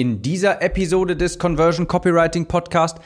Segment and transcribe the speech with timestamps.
[0.00, 2.96] In dieser Episode des Conversion Copywriting Podcast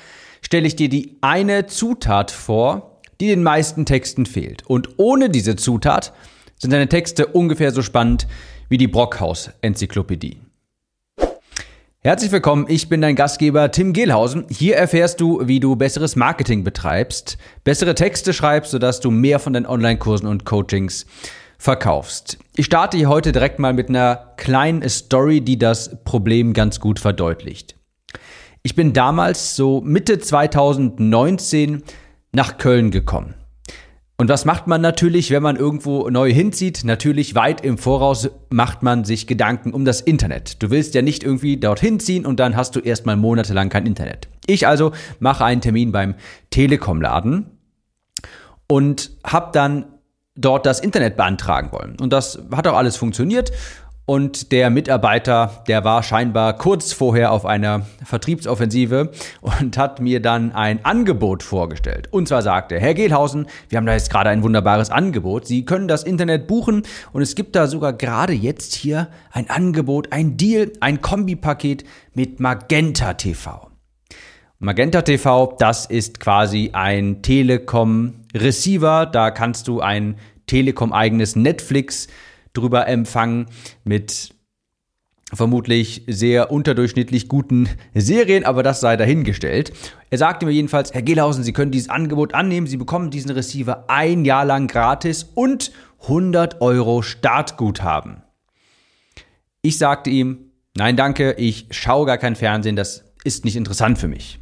[0.42, 4.64] stelle ich dir die eine Zutat vor, die den meisten Texten fehlt.
[4.64, 6.12] Und ohne diese Zutat
[6.56, 8.28] sind deine Texte ungefähr so spannend
[8.68, 10.36] wie die Brockhaus-Enzyklopädie.
[11.98, 14.46] Herzlich willkommen, ich bin dein Gastgeber Tim Gehlhausen.
[14.48, 19.52] Hier erfährst du, wie du besseres Marketing betreibst, bessere Texte schreibst, sodass du mehr von
[19.52, 21.06] deinen Online-Kursen und Coachings
[21.64, 22.36] verkaufst.
[22.56, 27.00] Ich starte hier heute direkt mal mit einer kleinen Story, die das Problem ganz gut
[27.00, 27.74] verdeutlicht.
[28.62, 31.82] Ich bin damals so Mitte 2019
[32.32, 33.32] nach Köln gekommen.
[34.18, 36.84] Und was macht man natürlich, wenn man irgendwo neu hinzieht?
[36.84, 40.62] Natürlich weit im Voraus macht man sich Gedanken um das Internet.
[40.62, 44.28] Du willst ja nicht irgendwie dorthin ziehen und dann hast du erstmal monatelang kein Internet.
[44.46, 46.14] Ich also mache einen Termin beim
[46.50, 47.46] Telekom-Laden
[48.68, 49.93] und habe dann
[50.36, 51.96] dort das Internet beantragen wollen.
[52.00, 53.52] Und das hat auch alles funktioniert.
[54.06, 59.10] Und der Mitarbeiter, der war scheinbar kurz vorher auf einer Vertriebsoffensive
[59.40, 62.08] und hat mir dann ein Angebot vorgestellt.
[62.10, 65.46] Und zwar sagte, Herr Gehlhausen, wir haben da jetzt gerade ein wunderbares Angebot.
[65.46, 66.82] Sie können das Internet buchen
[67.14, 72.40] und es gibt da sogar gerade jetzt hier ein Angebot, ein Deal, ein Kombipaket mit
[72.40, 73.70] Magenta TV.
[74.58, 79.06] Magenta TV, das ist quasi ein Telekom Receiver.
[79.06, 82.08] Da kannst du ein Telekom eigenes Netflix
[82.52, 83.46] drüber empfangen
[83.84, 84.34] mit
[85.32, 89.72] vermutlich sehr unterdurchschnittlich guten Serien, aber das sei dahingestellt.
[90.10, 93.84] Er sagte mir jedenfalls, Herr Gehlhausen, Sie können dieses Angebot annehmen, Sie bekommen diesen Receiver
[93.88, 98.22] ein Jahr lang gratis und 100 Euro Startguthaben.
[99.62, 104.08] Ich sagte ihm, nein danke, ich schaue gar kein Fernsehen, das ist nicht interessant für
[104.08, 104.38] mich.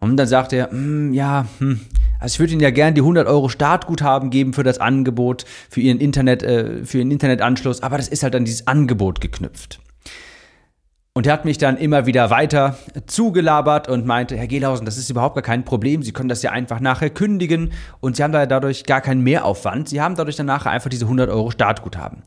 [0.00, 1.80] Und dann sagte er, hm, ja, hm,
[2.24, 5.82] also ich würde Ihnen ja gerne die 100 Euro Startguthaben geben für das Angebot, für
[5.82, 9.78] Ihren Internet, äh, für Ihren Internetanschluss, aber das ist halt an dieses Angebot geknüpft.
[11.12, 15.10] Und er hat mich dann immer wieder weiter zugelabert und meinte, Herr Gehlhausen, das ist
[15.10, 16.02] überhaupt gar kein Problem.
[16.02, 19.90] Sie können das ja einfach nachher kündigen und Sie haben da dadurch gar keinen Mehraufwand.
[19.90, 22.22] Sie haben dadurch dann nachher einfach diese 100 Euro Startguthaben.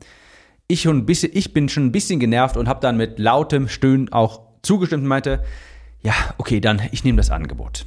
[0.68, 4.12] Ich, schon bisschen, ich bin schon ein bisschen genervt und habe dann mit lautem Stöhnen
[4.12, 5.42] auch zugestimmt und meinte,
[6.02, 7.84] ja, okay, dann ich nehme das Angebot.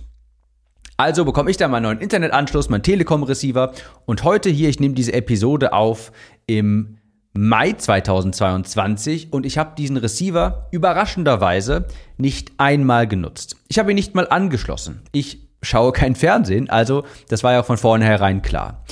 [1.02, 3.72] Also bekomme ich dann meinen neuen Internetanschluss, meinen Telekom-Receiver
[4.06, 6.12] und heute hier, ich nehme diese Episode auf
[6.46, 7.00] im
[7.34, 13.56] Mai 2022 und ich habe diesen Receiver überraschenderweise nicht einmal genutzt.
[13.68, 15.02] Ich habe ihn nicht mal angeschlossen.
[15.12, 18.84] Ich schaue kein Fernsehen, also das war ja von vornherein klar.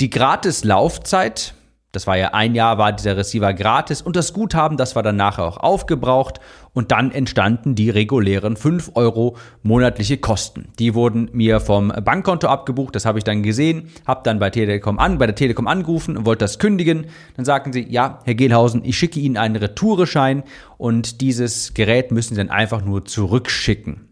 [0.00, 1.54] Die Gratis-Laufzeit
[1.92, 5.16] das war ja ein Jahr, war dieser Receiver gratis und das Guthaben, das war dann
[5.16, 6.38] nachher auch aufgebraucht
[6.78, 10.68] und dann entstanden die regulären 5 Euro monatliche Kosten.
[10.78, 15.00] Die wurden mir vom Bankkonto abgebucht, das habe ich dann gesehen, habe dann bei Telekom
[15.00, 17.06] an, bei der Telekom angerufen und wollte das kündigen.
[17.34, 20.44] Dann sagten sie, ja, Herr Gehlhausen, ich schicke Ihnen einen Retoureschein
[20.76, 24.07] und dieses Gerät müssen Sie dann einfach nur zurückschicken.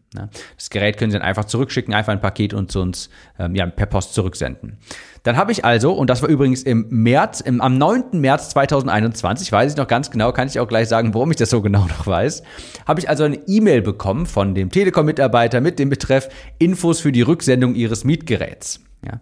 [0.56, 3.66] Das Gerät können Sie dann einfach zurückschicken, einfach ein Paket und zu uns ähm, ja,
[3.66, 4.78] per Post zurücksenden.
[5.22, 8.20] Dann habe ich also, und das war übrigens im März, im, am 9.
[8.20, 11.50] März 2021, weiß ich noch ganz genau, kann ich auch gleich sagen, warum ich das
[11.50, 12.42] so genau noch weiß,
[12.86, 16.28] habe ich also eine E-Mail bekommen von dem Telekom-Mitarbeiter mit dem Betreff
[16.58, 18.80] Infos für die Rücksendung Ihres Mietgeräts.
[19.04, 19.20] Ja.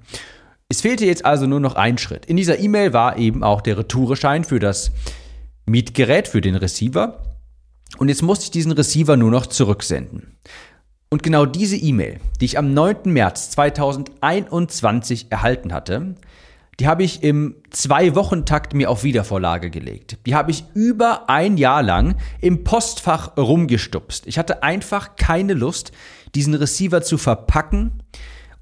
[0.69, 2.27] Es fehlte jetzt also nur noch ein Schritt.
[2.27, 4.93] In dieser E-Mail war eben auch der Retoureschein für das
[5.67, 7.23] Mietgerät, für den Receiver.
[7.99, 10.39] Und jetzt musste ich diesen Receiver nur noch zurücksenden.
[11.15, 12.97] Und genau diese E-Mail, die ich am 9.
[13.05, 16.17] März 2021 erhalten hatte,
[16.81, 20.19] die habe ich im Zwei-Wochen-Takt mir auf Wiedervorlage gelegt.
[20.27, 24.27] Die habe ich über ein Jahr lang im Postfach rumgestupst.
[24.27, 25.93] Ich hatte einfach keine Lust,
[26.35, 27.93] diesen Receiver zu verpacken,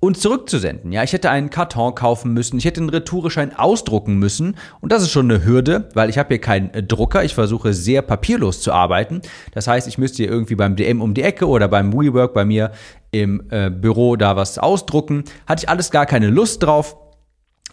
[0.05, 0.91] und zurückzusenden.
[0.91, 5.05] Ja, ich hätte einen Karton kaufen müssen, ich hätte einen Retoureschein ausdrucken müssen und das
[5.05, 8.61] ist schon eine Hürde, weil ich habe hier keinen äh, Drucker, ich versuche sehr papierlos
[8.61, 9.23] zu arbeiten.
[9.53, 12.45] Das heißt, ich müsste hier irgendwie beim DM um die Ecke oder beim WeWork bei
[12.45, 12.73] mir
[13.13, 15.23] im äh, Büro da was ausdrucken.
[15.47, 16.97] Hatte ich alles gar keine Lust drauf.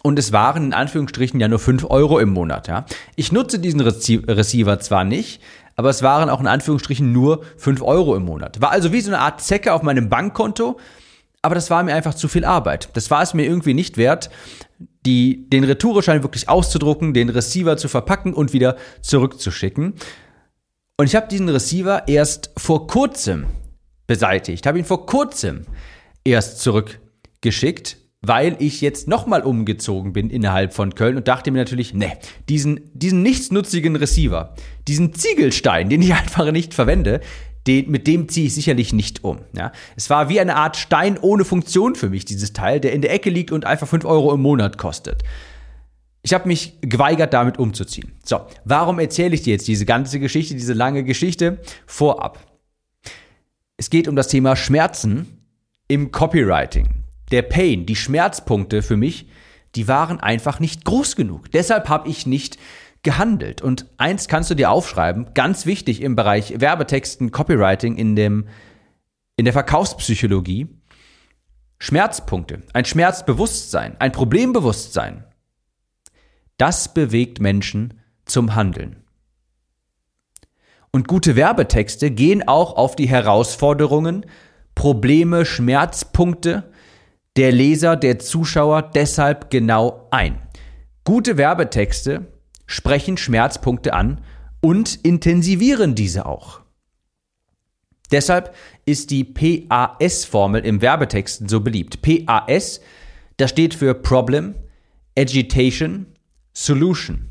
[0.02, 2.68] Und es waren in Anführungsstrichen ja nur 5 Euro im Monat.
[2.68, 2.86] Ja.
[3.16, 5.42] Ich nutze diesen Receiver zwar nicht,
[5.74, 8.62] aber es waren auch in Anführungsstrichen nur 5 Euro im Monat.
[8.62, 10.78] War also wie so eine Art Zecke auf meinem Bankkonto,
[11.42, 12.90] aber das war mir einfach zu viel Arbeit.
[12.94, 14.30] Das war es mir irgendwie nicht wert,
[15.06, 19.94] die, den Retoureschein wirklich auszudrucken, den Receiver zu verpacken und wieder zurückzuschicken.
[20.98, 23.46] Und ich habe diesen Receiver erst vor kurzem
[24.06, 25.64] beseitigt, habe ihn vor kurzem
[26.24, 31.94] erst zurückgeschickt, weil ich jetzt nochmal umgezogen bin innerhalb von Köln und dachte mir natürlich,
[31.94, 32.18] ne,
[32.50, 34.54] diesen, diesen nichtsnutzigen Receiver,
[34.86, 37.20] diesen Ziegelstein, den ich einfach nicht verwende,
[37.66, 39.40] den, mit dem ziehe ich sicherlich nicht um.
[39.52, 39.72] Ja?
[39.96, 43.12] Es war wie eine Art Stein ohne Funktion für mich, dieses Teil, der in der
[43.12, 45.22] Ecke liegt und einfach 5 Euro im Monat kostet.
[46.22, 48.12] Ich habe mich geweigert, damit umzuziehen.
[48.24, 52.38] So, warum erzähle ich dir jetzt diese ganze Geschichte, diese lange Geschichte vorab?
[53.76, 55.46] Es geht um das Thema Schmerzen
[55.88, 57.04] im Copywriting.
[57.30, 59.28] Der Pain, die Schmerzpunkte für mich,
[59.74, 61.50] die waren einfach nicht groß genug.
[61.52, 62.58] Deshalb habe ich nicht
[63.02, 63.62] gehandelt.
[63.62, 68.48] Und eins kannst du dir aufschreiben, ganz wichtig im Bereich Werbetexten, Copywriting, in, dem,
[69.36, 70.68] in der Verkaufspsychologie.
[71.78, 75.24] Schmerzpunkte, ein Schmerzbewusstsein, ein Problembewusstsein
[76.60, 78.96] das bewegt Menschen zum Handeln.
[80.92, 84.26] Und gute Werbetexte gehen auch auf die Herausforderungen,
[84.74, 86.70] Probleme, Schmerzpunkte
[87.36, 90.42] der Leser, der Zuschauer deshalb genau ein.
[91.04, 92.26] Gute Werbetexte
[92.70, 94.20] sprechen Schmerzpunkte an
[94.60, 96.60] und intensivieren diese auch.
[98.12, 98.54] Deshalb
[98.86, 102.00] ist die PAS-Formel im Werbetexten so beliebt.
[102.00, 102.80] PAS,
[103.36, 104.54] das steht für Problem,
[105.18, 106.06] Agitation,
[106.52, 107.30] Solution.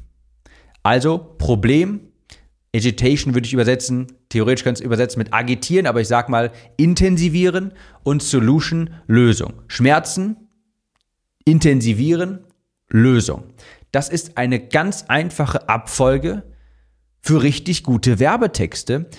[0.84, 2.02] Also Problem,
[2.76, 7.74] Agitation würde ich übersetzen, theoretisch kannst du übersetzen mit agitieren, aber ich sag mal intensivieren
[8.04, 9.62] und Solution, Lösung.
[9.68, 10.50] Schmerzen,
[11.46, 12.46] intensivieren,
[12.90, 13.44] Lösung.
[13.92, 16.44] Das ist eine ganz einfache Abfolge
[17.22, 19.10] für richtig gute Werbetexte,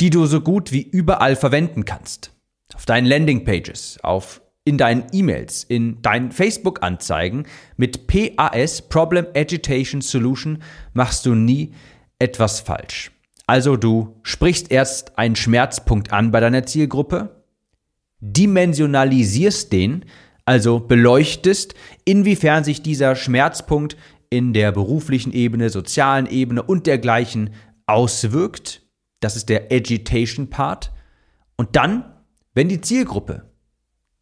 [0.00, 2.32] die du so gut wie überall verwenden kannst.
[2.74, 7.46] Auf deinen Landingpages, auf in deinen E-Mails, in deinen Facebook-Anzeigen
[7.78, 10.62] mit PAS, Problem Agitation Solution,
[10.92, 11.72] machst du nie
[12.18, 13.10] etwas falsch.
[13.46, 17.42] Also du sprichst erst einen Schmerzpunkt an bei deiner Zielgruppe,
[18.20, 20.04] dimensionalisierst den,
[20.48, 21.74] also beleuchtest,
[22.06, 23.98] inwiefern sich dieser Schmerzpunkt
[24.30, 27.50] in der beruflichen Ebene, sozialen Ebene und dergleichen
[27.84, 28.80] auswirkt.
[29.20, 30.90] Das ist der Agitation Part.
[31.58, 32.14] Und dann,
[32.54, 33.50] wenn die Zielgruppe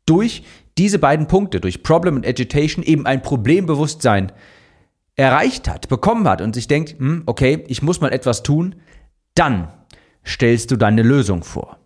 [0.05, 0.43] durch
[0.77, 4.33] diese beiden Punkte, durch Problem und Agitation, eben ein Problembewusstsein
[5.15, 8.75] erreicht hat, bekommen hat und sich denkt, hm, okay, ich muss mal etwas tun,
[9.37, 9.73] dann
[10.27, 11.79] stellst du deine Lösung vor.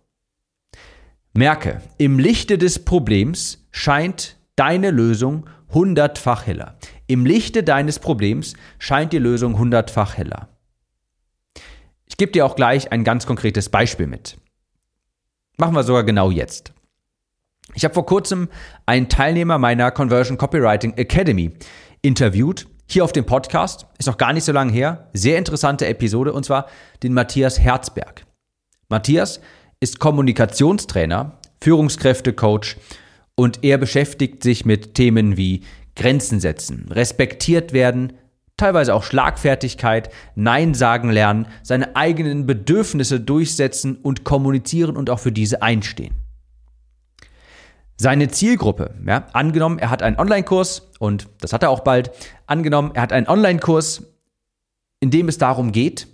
[1.31, 6.77] Merke, im Lichte des Problems scheint deine Lösung hundertfach heller.
[7.07, 10.49] Im Lichte deines Problems scheint die Lösung hundertfach heller.
[12.07, 14.37] Ich gebe dir auch gleich ein ganz konkretes Beispiel mit.
[15.57, 16.73] Machen wir sogar genau jetzt.
[17.73, 18.49] Ich habe vor kurzem
[18.85, 21.53] einen Teilnehmer meiner Conversion Copywriting Academy
[22.01, 22.67] interviewt.
[22.87, 26.43] Hier auf dem Podcast, ist noch gar nicht so lange her, sehr interessante Episode, und
[26.43, 26.67] zwar
[27.03, 28.25] den Matthias Herzberg.
[28.89, 29.39] Matthias
[29.79, 32.75] ist Kommunikationstrainer, Führungskräftecoach
[33.41, 35.63] und er beschäftigt sich mit Themen wie
[35.95, 38.13] Grenzen setzen, respektiert werden,
[38.55, 45.31] teilweise auch Schlagfertigkeit, Nein sagen lernen, seine eigenen Bedürfnisse durchsetzen und kommunizieren und auch für
[45.31, 46.13] diese einstehen
[47.97, 48.95] seine Zielgruppe.
[49.05, 52.09] Ja, angenommen, er hat einen Online-Kurs und das hat er auch bald.
[52.47, 54.03] Angenommen, er hat einen Online-Kurs,
[55.01, 56.07] in dem es darum geht,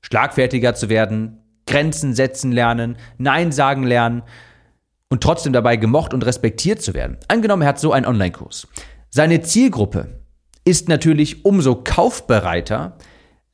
[0.00, 4.22] schlagfertiger zu werden, Grenzen setzen lernen, Nein sagen lernen
[5.14, 7.18] und trotzdem dabei gemocht und respektiert zu werden.
[7.28, 8.66] Angenommen, er hat so einen Online-Kurs.
[9.10, 10.18] Seine Zielgruppe
[10.64, 12.98] ist natürlich umso kaufbereiter,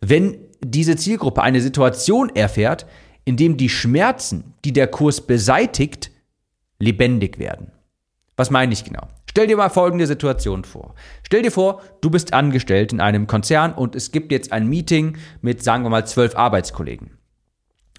[0.01, 2.87] wenn diese Zielgruppe eine Situation erfährt,
[3.27, 6.11] in dem die Schmerzen, die der Kurs beseitigt,
[6.79, 7.73] lebendig werden.
[8.39, 9.07] Was meine ich genau?
[9.29, 10.95] Stell dir mal folgende Situation vor.
[11.25, 15.19] Stell dir vor, du bist angestellt in einem Konzern und es gibt jetzt ein Meeting
[15.43, 17.20] mit, sagen wir mal, zwölf Arbeitskollegen.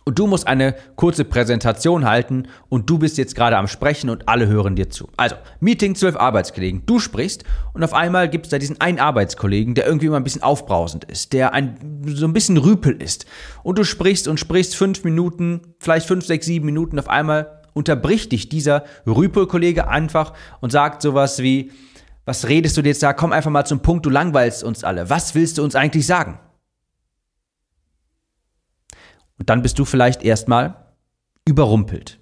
[0.03, 4.27] Und du musst eine kurze Präsentation halten und du bist jetzt gerade am Sprechen und
[4.27, 5.07] alle hören dir zu.
[5.15, 6.83] Also, Meeting, zwölf Arbeitskollegen.
[6.85, 7.43] Du sprichst
[7.73, 11.05] und auf einmal gibt es da diesen einen Arbeitskollegen, der irgendwie immer ein bisschen aufbrausend
[11.05, 13.25] ist, der ein, so ein bisschen Rüpel ist.
[13.61, 16.97] Und du sprichst und sprichst fünf Minuten, vielleicht fünf, sechs, sieben Minuten.
[16.97, 21.71] Auf einmal unterbricht dich dieser Rüpel-Kollege einfach und sagt sowas wie,
[22.25, 23.13] was redest du jetzt da?
[23.13, 25.09] Komm einfach mal zum Punkt, du langweilst uns alle.
[25.09, 26.39] Was willst du uns eigentlich sagen?
[29.41, 30.93] Und dann bist du vielleicht erstmal
[31.45, 32.19] überrumpelt.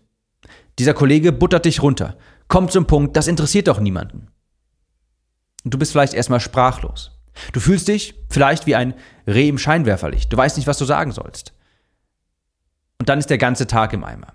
[0.80, 2.18] Dieser Kollege buttert dich runter.
[2.48, 4.30] Komm zum Punkt, das interessiert doch niemanden.
[5.64, 7.12] Und du bist vielleicht erstmal sprachlos.
[7.54, 8.96] Du fühlst dich vielleicht wie ein
[9.28, 10.34] Reh im Scheinwerferlicht.
[10.34, 11.54] Du weißt nicht, was du sagen sollst.
[12.98, 14.34] Und dann ist der ganze Tag im Eimer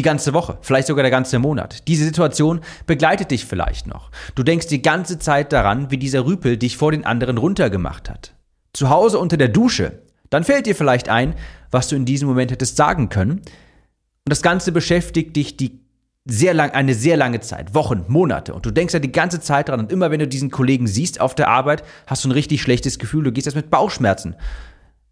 [0.00, 1.86] die ganze Woche, vielleicht sogar der ganze Monat.
[1.86, 4.10] Diese Situation begleitet dich vielleicht noch.
[4.34, 8.34] Du denkst die ganze Zeit daran, wie dieser Rüpel dich vor den anderen runtergemacht hat.
[8.72, 11.34] Zu Hause unter der Dusche, dann fällt dir vielleicht ein,
[11.70, 13.38] was du in diesem Moment hättest sagen können.
[13.38, 15.80] Und das Ganze beschäftigt dich die
[16.24, 18.54] sehr lang, eine sehr lange Zeit, Wochen, Monate.
[18.54, 19.80] Und du denkst ja die ganze Zeit dran.
[19.80, 22.98] Und immer wenn du diesen Kollegen siehst auf der Arbeit, hast du ein richtig schlechtes
[22.98, 23.24] Gefühl.
[23.24, 24.36] Du gehst jetzt mit Bauchschmerzen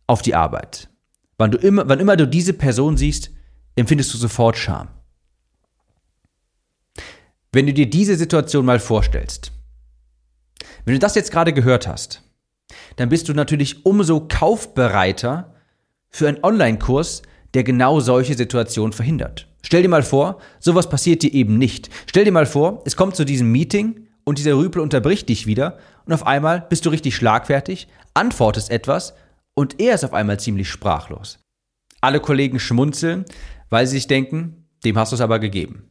[0.06, 0.88] auf die Arbeit.
[1.38, 3.30] Wann, du immer, wann immer du diese Person siehst,
[3.76, 4.88] empfindest du sofort Scham.
[7.52, 9.52] Wenn du dir diese Situation mal vorstellst,
[10.84, 12.22] wenn du das jetzt gerade gehört hast,
[12.98, 15.54] dann bist du natürlich umso kaufbereiter
[16.10, 17.22] für einen Online-Kurs,
[17.54, 19.48] der genau solche Situationen verhindert.
[19.62, 21.90] Stell dir mal vor, sowas passiert dir eben nicht.
[22.06, 25.78] Stell dir mal vor, es kommt zu diesem Meeting und dieser Rüpel unterbricht dich wieder
[26.06, 29.14] und auf einmal bist du richtig schlagfertig, antwortest etwas
[29.54, 31.38] und er ist auf einmal ziemlich sprachlos.
[32.00, 33.24] Alle Kollegen schmunzeln,
[33.70, 35.90] weil sie sich denken, dem hast du es aber gegeben.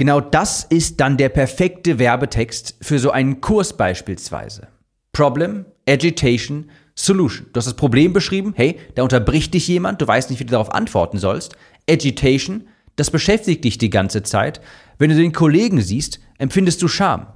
[0.00, 4.68] Genau das ist dann der perfekte Werbetext für so einen Kurs beispielsweise.
[5.12, 7.48] Problem, Agitation, Solution.
[7.52, 10.52] Du hast das Problem beschrieben, hey, da unterbricht dich jemand, du weißt nicht, wie du
[10.52, 11.54] darauf antworten sollst.
[11.86, 12.66] Agitation,
[12.96, 14.62] das beschäftigt dich die ganze Zeit.
[14.96, 17.26] Wenn du den Kollegen siehst, empfindest du Scham.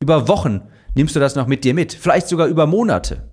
[0.00, 0.62] Über Wochen
[0.96, 3.30] nimmst du das noch mit dir mit, vielleicht sogar über Monate.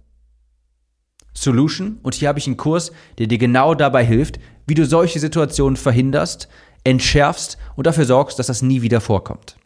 [1.33, 5.19] Solution, und hier habe ich einen Kurs, der dir genau dabei hilft, wie du solche
[5.19, 6.47] Situationen verhinderst,
[6.83, 9.57] entschärfst und dafür sorgst, dass das nie wieder vorkommt.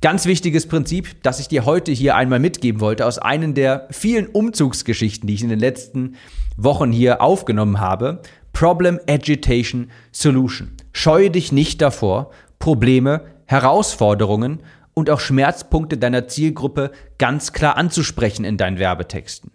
[0.00, 4.28] Ganz wichtiges Prinzip, das ich dir heute hier einmal mitgeben wollte, aus einem der vielen
[4.28, 6.14] Umzugsgeschichten, die ich in den letzten
[6.56, 8.22] Wochen hier aufgenommen habe.
[8.52, 10.70] Problem Agitation Solution.
[10.92, 14.60] Scheue dich nicht davor, Probleme, Herausforderungen
[14.94, 19.50] und auch Schmerzpunkte deiner Zielgruppe ganz klar anzusprechen in deinen Werbetexten.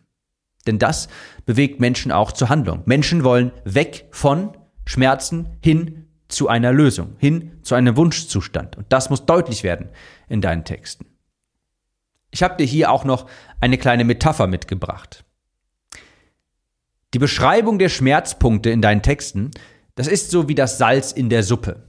[0.67, 1.07] Denn das
[1.45, 2.81] bewegt Menschen auch zur Handlung.
[2.85, 6.02] Menschen wollen weg von Schmerzen hin
[6.33, 8.77] zu einer Lösung, hin zu einem Wunschzustand.
[8.77, 9.89] Und das muss deutlich werden
[10.27, 11.05] in deinen Texten.
[12.31, 15.23] Ich habe dir hier auch noch eine kleine Metapher mitgebracht.
[17.13, 19.51] Die Beschreibung der Schmerzpunkte in deinen Texten,
[19.95, 21.83] das ist so wie das Salz in der Suppe.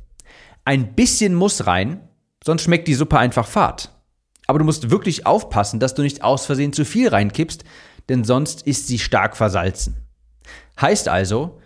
[0.67, 2.07] Ein bisschen muss rein,
[2.45, 3.91] sonst schmeckt die Suppe einfach fad.
[4.47, 7.65] Aber du musst wirklich aufpassen, dass du nicht aus Versehen zu viel reinkippst,
[8.11, 9.97] denn sonst ist sie stark versalzen.
[10.79, 11.59] Heißt also,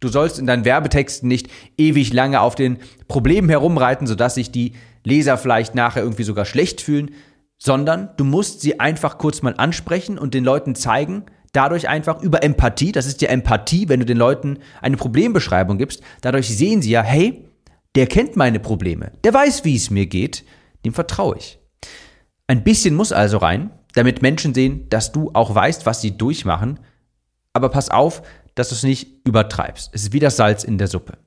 [0.00, 4.72] du sollst in deinen Werbetexten nicht ewig lange auf den Problemen herumreiten, sodass sich die
[5.04, 7.12] Leser vielleicht nachher irgendwie sogar schlecht fühlen,
[7.58, 12.42] sondern du musst sie einfach kurz mal ansprechen und den Leuten zeigen, dadurch einfach über
[12.42, 16.90] Empathie, das ist ja Empathie, wenn du den Leuten eine Problembeschreibung gibst, dadurch sehen sie
[16.90, 17.44] ja, hey,
[17.94, 20.44] der kennt meine Probleme, der weiß, wie es mir geht,
[20.84, 21.58] dem vertraue ich.
[22.46, 26.78] Ein bisschen muss also rein, damit Menschen sehen, dass du auch weißt, was sie durchmachen.
[27.54, 28.22] Aber pass auf,
[28.56, 29.90] dass du es nicht übertreibst.
[29.92, 31.18] Es ist wie das Salz in der Suppe.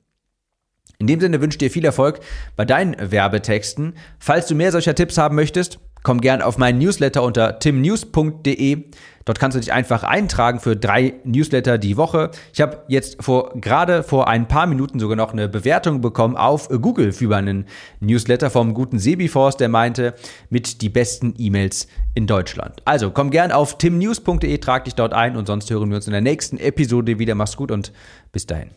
[0.98, 2.20] In dem Sinne wünsche ich dir viel Erfolg
[2.56, 3.94] bei deinen Werbetexten.
[4.18, 8.84] Falls du mehr solcher Tipps haben möchtest, komm gern auf meinen Newsletter unter timnews.de.
[9.26, 12.30] Dort kannst du dich einfach eintragen für drei Newsletter die Woche.
[12.52, 16.68] Ich habe jetzt vor gerade vor ein paar Minuten sogar noch eine Bewertung bekommen auf
[16.68, 17.66] Google für einen
[18.00, 20.14] Newsletter vom guten Sebiforce, der meinte,
[20.48, 22.80] mit die besten E-Mails in Deutschland.
[22.86, 26.12] Also komm gern auf timnews.de, trag dich dort ein und sonst hören wir uns in
[26.12, 27.34] der nächsten Episode wieder.
[27.34, 27.92] Mach's gut und
[28.32, 28.70] bis dahin.